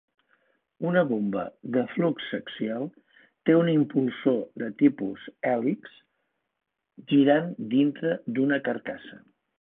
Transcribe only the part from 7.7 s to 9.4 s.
dintre d'una carcassa.